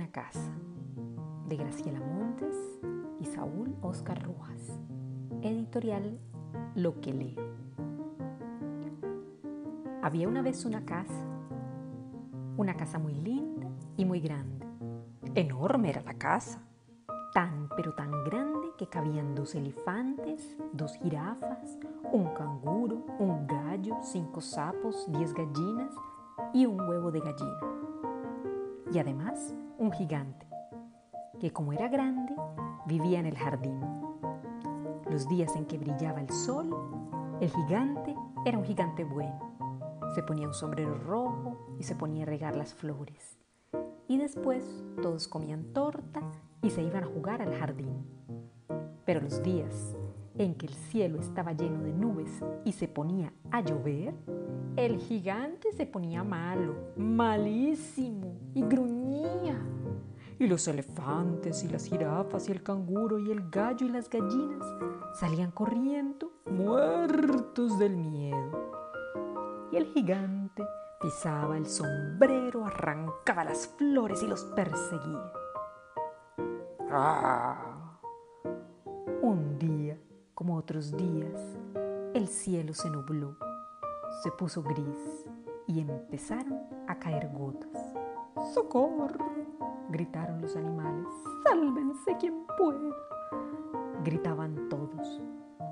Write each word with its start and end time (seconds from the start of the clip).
una 0.00 0.10
casa 0.12 0.50
de 1.46 1.56
Graciela 1.56 2.00
Montes 2.00 2.56
y 3.20 3.26
Saúl 3.26 3.76
Oscar 3.82 4.22
Rojas. 4.22 4.80
Editorial 5.42 6.18
Lo 6.74 6.98
que 7.02 7.12
leo. 7.12 7.44
Había 10.00 10.26
una 10.26 10.40
vez 10.40 10.64
una 10.64 10.86
casa, 10.86 11.22
una 12.56 12.78
casa 12.78 12.98
muy 12.98 13.12
linda 13.12 13.68
y 13.98 14.06
muy 14.06 14.20
grande. 14.20 14.64
Enorme 15.34 15.90
era 15.90 16.00
la 16.00 16.14
casa, 16.14 16.62
tan 17.34 17.68
pero 17.76 17.92
tan 17.92 18.24
grande 18.24 18.68
que 18.78 18.88
cabían 18.88 19.34
dos 19.34 19.54
elefantes, 19.54 20.56
dos 20.72 20.96
jirafas, 20.96 21.76
un 22.10 22.32
canguro, 22.32 23.04
un 23.18 23.46
gallo, 23.46 23.98
cinco 24.00 24.40
sapos, 24.40 25.04
diez 25.12 25.34
gallinas 25.34 25.92
y 26.54 26.64
un 26.64 26.80
huevo 26.80 27.10
de 27.10 27.20
gallina. 27.20 27.60
Y 28.92 28.98
además 28.98 29.54
un 29.78 29.92
gigante, 29.92 30.46
que 31.38 31.52
como 31.52 31.72
era 31.72 31.88
grande, 31.88 32.34
vivía 32.86 33.20
en 33.20 33.26
el 33.26 33.38
jardín. 33.38 33.80
Los 35.08 35.28
días 35.28 35.54
en 35.56 35.66
que 35.66 35.78
brillaba 35.78 36.20
el 36.20 36.30
sol, 36.30 36.74
el 37.40 37.50
gigante 37.50 38.14
era 38.44 38.58
un 38.58 38.64
gigante 38.64 39.04
bueno. 39.04 39.38
Se 40.14 40.22
ponía 40.22 40.48
un 40.48 40.54
sombrero 40.54 40.94
rojo 40.94 41.76
y 41.78 41.84
se 41.84 41.94
ponía 41.94 42.24
a 42.24 42.26
regar 42.26 42.56
las 42.56 42.74
flores. 42.74 43.38
Y 44.08 44.18
después 44.18 44.64
todos 45.00 45.28
comían 45.28 45.72
torta 45.72 46.20
y 46.62 46.70
se 46.70 46.82
iban 46.82 47.04
a 47.04 47.06
jugar 47.06 47.42
al 47.42 47.54
jardín. 47.54 48.04
Pero 49.04 49.20
los 49.20 49.42
días 49.42 49.96
en 50.36 50.54
que 50.54 50.66
el 50.66 50.74
cielo 50.74 51.20
estaba 51.20 51.52
lleno 51.52 51.80
de 51.82 51.92
nubes 51.92 52.42
y 52.64 52.72
se 52.72 52.88
ponía 52.88 53.32
a 53.50 53.60
llover, 53.60 54.14
el 54.84 54.98
gigante 54.98 55.72
se 55.72 55.84
ponía 55.84 56.24
malo, 56.24 56.74
malísimo 56.96 58.38
y 58.54 58.62
gruñía. 58.62 59.60
Y 60.38 60.46
los 60.46 60.66
elefantes 60.68 61.62
y 61.64 61.68
las 61.68 61.84
jirafas 61.84 62.48
y 62.48 62.52
el 62.52 62.62
canguro 62.62 63.18
y 63.18 63.30
el 63.30 63.50
gallo 63.50 63.86
y 63.86 63.90
las 63.90 64.08
gallinas 64.08 64.66
salían 65.12 65.50
corriendo, 65.50 66.32
muertos 66.46 67.78
del 67.78 67.94
miedo. 67.94 68.72
Y 69.70 69.76
el 69.76 69.84
gigante 69.92 70.64
pisaba 70.98 71.58
el 71.58 71.66
sombrero, 71.66 72.64
arrancaba 72.64 73.44
las 73.44 73.66
flores 73.66 74.22
y 74.22 74.28
los 74.28 74.44
perseguía. 74.44 75.32
¡Ah! 76.90 77.98
Un 79.20 79.58
día, 79.58 79.98
como 80.32 80.56
otros 80.56 80.96
días, 80.96 81.38
el 82.14 82.28
cielo 82.28 82.72
se 82.72 82.88
nubló, 82.88 83.36
se 84.22 84.30
puso 84.30 84.62
gris 84.62 85.26
y 85.66 85.80
empezaron 85.80 86.60
a 86.86 86.98
caer 86.98 87.30
gotas. 87.32 87.94
¡Socorro! 88.52 89.30
gritaron 89.88 90.40
los 90.42 90.56
animales. 90.56 91.06
¡Sálvense 91.44 92.16
quien 92.18 92.44
pueda! 92.58 92.94
Gritaban 94.04 94.68
todos. 94.68 95.20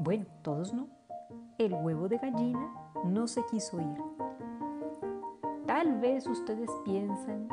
Bueno, 0.00 0.26
todos 0.42 0.72
no. 0.72 0.88
El 1.58 1.74
huevo 1.74 2.08
de 2.08 2.18
gallina 2.18 2.72
no 3.04 3.26
se 3.26 3.44
quiso 3.46 3.80
ir. 3.80 3.98
Tal 5.66 5.98
vez 6.00 6.26
ustedes 6.26 6.70
piensan 6.84 7.48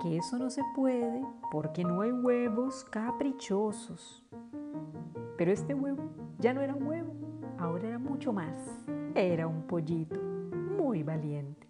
que 0.00 0.16
eso 0.16 0.38
no 0.38 0.48
se 0.48 0.62
puede 0.74 1.22
porque 1.50 1.84
no 1.84 2.00
hay 2.00 2.12
huevos 2.12 2.84
caprichosos. 2.84 4.24
Pero 5.36 5.52
este 5.52 5.74
huevo 5.74 6.02
ya 6.38 6.54
no 6.54 6.62
era 6.62 6.74
un 6.74 6.86
huevo, 6.86 7.12
ahora 7.58 7.88
era 7.88 7.98
mucho 7.98 8.32
más. 8.32 8.56
Era 9.14 9.46
un 9.46 9.62
pollito 9.62 10.18
muy 10.22 11.02
valiente. 11.02 11.68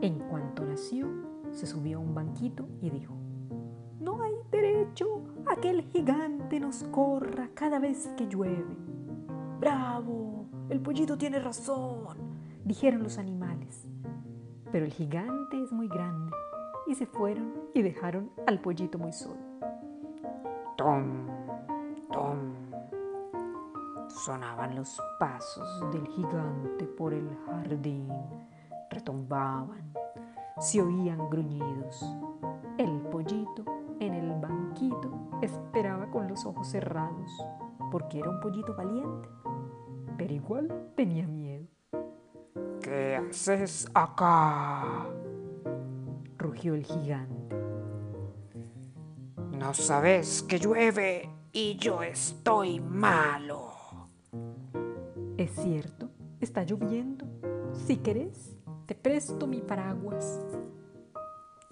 En 0.00 0.20
cuanto 0.20 0.64
nació, 0.64 1.08
se 1.50 1.66
subió 1.66 1.98
a 1.98 2.00
un 2.00 2.14
banquito 2.14 2.68
y 2.80 2.90
dijo, 2.90 3.14
no 3.98 4.22
hay 4.22 4.34
derecho 4.52 5.24
a 5.46 5.56
que 5.56 5.70
el 5.70 5.82
gigante 5.82 6.60
nos 6.60 6.84
corra 6.84 7.50
cada 7.54 7.80
vez 7.80 8.08
que 8.16 8.28
llueve. 8.28 8.76
¡Bravo! 9.58 10.46
El 10.68 10.80
pollito 10.80 11.18
tiene 11.18 11.40
razón, 11.40 12.16
dijeron 12.64 13.02
los 13.02 13.18
animales. 13.18 13.88
Pero 14.70 14.84
el 14.84 14.92
gigante 14.92 15.60
es 15.60 15.72
muy 15.72 15.88
grande 15.88 16.32
y 16.86 16.94
se 16.94 17.06
fueron 17.06 17.52
y 17.74 17.82
dejaron 17.82 18.30
al 18.46 18.60
pollito 18.60 18.96
muy 18.96 19.12
solo. 19.12 19.40
Tom, 20.76 21.26
tom. 22.12 22.69
Sonaban 24.10 24.74
los 24.74 25.00
pasos 25.18 25.90
del 25.92 26.06
gigante 26.08 26.84
por 26.84 27.14
el 27.14 27.28
jardín, 27.46 28.08
retumbaban 28.90 29.92
se 30.60 30.82
oían 30.82 31.30
gruñidos. 31.30 32.04
El 32.76 33.00
pollito 33.10 33.64
en 33.98 34.12
el 34.12 34.30
banquito 34.40 35.10
esperaba 35.40 36.10
con 36.10 36.28
los 36.28 36.44
ojos 36.44 36.68
cerrados, 36.68 37.30
porque 37.90 38.18
era 38.18 38.28
un 38.28 38.40
pollito 38.40 38.74
valiente, 38.74 39.28
pero 40.18 40.34
igual 40.34 40.92
tenía 40.96 41.26
miedo. 41.26 41.66
¿Qué 42.82 43.16
haces 43.16 43.90
acá? 43.94 45.06
rugió 46.36 46.74
el 46.74 46.84
gigante. 46.84 47.56
No 49.52 49.74
sabes 49.74 50.42
que 50.42 50.58
llueve 50.58 51.28
y 51.52 51.76
yo 51.76 52.02
estoy 52.02 52.80
malo. 52.80 53.79
Es 55.40 55.52
cierto, 55.52 56.10
está 56.38 56.64
lloviendo. 56.64 57.24
Si 57.72 57.96
querés, 57.96 58.58
te 58.84 58.94
presto 58.94 59.46
mi 59.46 59.62
paraguas. 59.62 60.38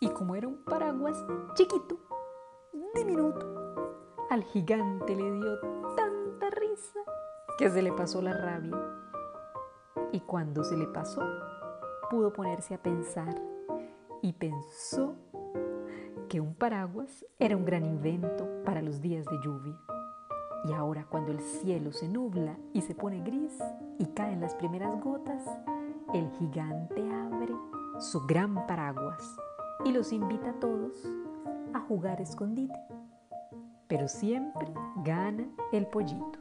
Y 0.00 0.08
como 0.08 0.34
era 0.34 0.48
un 0.48 0.64
paraguas 0.64 1.22
chiquito, 1.52 1.98
diminuto, 2.94 4.16
al 4.30 4.42
gigante 4.44 5.14
le 5.14 5.32
dio 5.32 5.60
tanta 5.94 6.48
risa 6.48 6.98
que 7.58 7.68
se 7.68 7.82
le 7.82 7.92
pasó 7.92 8.22
la 8.22 8.32
rabia. 8.32 8.78
Y 10.12 10.20
cuando 10.20 10.64
se 10.64 10.78
le 10.78 10.86
pasó, 10.86 11.20
pudo 12.08 12.32
ponerse 12.32 12.72
a 12.72 12.82
pensar 12.82 13.38
y 14.22 14.32
pensó 14.32 15.14
que 16.30 16.40
un 16.40 16.54
paraguas 16.54 17.26
era 17.38 17.54
un 17.54 17.66
gran 17.66 17.84
invento 17.84 18.48
para 18.64 18.80
los 18.80 19.02
días 19.02 19.26
de 19.26 19.38
lluvia. 19.44 19.78
Y 20.68 20.72
ahora 20.74 21.06
cuando 21.08 21.32
el 21.32 21.40
cielo 21.40 21.92
se 21.92 22.08
nubla 22.08 22.54
y 22.74 22.82
se 22.82 22.94
pone 22.94 23.22
gris 23.22 23.56
y 23.98 24.04
caen 24.06 24.42
las 24.42 24.54
primeras 24.54 25.00
gotas, 25.02 25.42
el 26.12 26.28
gigante 26.32 27.00
abre 27.10 27.54
su 27.98 28.20
gran 28.26 28.66
paraguas 28.66 29.36
y 29.86 29.92
los 29.92 30.12
invita 30.12 30.50
a 30.50 30.60
todos 30.60 30.92
a 31.72 31.80
jugar 31.80 32.20
escondite. 32.20 32.78
Pero 33.86 34.08
siempre 34.08 34.68
gana 35.04 35.48
el 35.72 35.86
pollito. 35.86 36.38